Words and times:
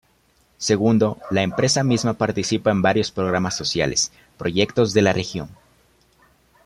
Segundo, 0.57 1.19
la 1.29 1.43
empresa 1.43 1.83
misma 1.83 2.15
participa 2.15 2.71
en 2.71 2.81
varias 2.81 3.11
programas 3.11 3.55
sociales, 3.55 4.11
proyectos 4.35 4.93
de 4.95 5.03
la 5.03 5.13
región. 5.13 5.47